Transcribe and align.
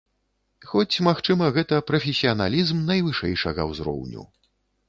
Хоць, 0.69 1.01
магчыма, 1.07 1.49
гэта 1.59 1.79
прафесіяналізм 1.89 2.77
найвышэйшага 2.89 3.67
ўзроўню. 3.75 4.21